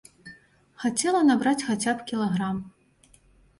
Хацела 0.83 1.21
набраць 1.29 1.63
хаця 1.69 1.95
б 2.01 2.09
кілаграм. 2.11 2.55